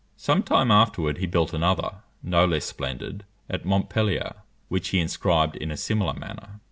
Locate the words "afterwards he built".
0.71-1.53